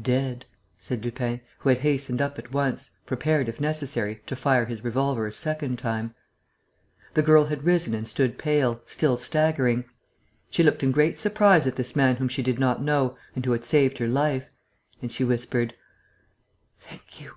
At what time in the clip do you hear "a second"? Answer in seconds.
5.26-5.78